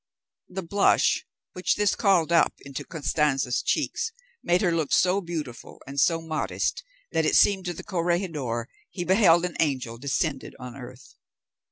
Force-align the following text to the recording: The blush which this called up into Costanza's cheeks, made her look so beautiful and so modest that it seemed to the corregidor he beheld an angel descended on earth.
The 0.49 0.63
blush 0.63 1.27
which 1.53 1.75
this 1.75 1.93
called 1.93 2.31
up 2.31 2.55
into 2.61 2.83
Costanza's 2.83 3.61
cheeks, 3.61 4.11
made 4.41 4.61
her 4.61 4.71
look 4.71 4.91
so 4.91 5.21
beautiful 5.21 5.79
and 5.85 5.99
so 5.99 6.19
modest 6.19 6.83
that 7.11 7.23
it 7.27 7.35
seemed 7.35 7.65
to 7.65 7.73
the 7.75 7.83
corregidor 7.83 8.67
he 8.89 9.03
beheld 9.03 9.45
an 9.45 9.55
angel 9.59 9.99
descended 9.99 10.55
on 10.57 10.75
earth. 10.75 11.13